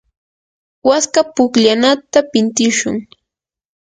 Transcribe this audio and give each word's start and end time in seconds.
waska 0.87 1.21
pukllanata 1.35 2.19
pintishun. 2.31 2.95